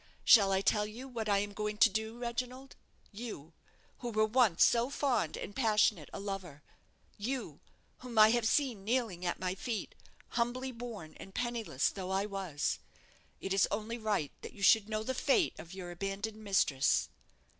[0.23, 2.75] Shall I tell you what I am going to do, Reginald?
[3.11, 3.53] You,
[3.99, 6.63] who were once so fond and passionate a lover
[7.17, 7.59] you,
[7.99, 9.93] whom I have seen kneeling at my feet,
[10.29, 12.79] humbly born and penniless though I was
[13.39, 17.07] it is only right that you should know the fate of your abandoned mistress.